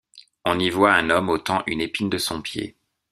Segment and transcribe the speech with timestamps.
[0.45, 2.75] On y voit un homme ôtant une épine de son pied.